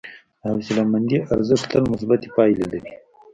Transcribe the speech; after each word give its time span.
د 0.39 0.41
حوصلهمندي 0.55 1.17
ارزښت 1.33 1.65
تل 1.71 1.83
مثبتې 1.93 2.27
پایلې 2.35 2.65
لري. 2.71 2.91